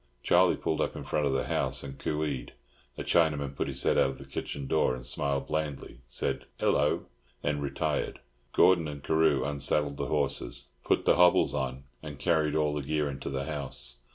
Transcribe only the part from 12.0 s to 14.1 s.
and carried all the gear into the house.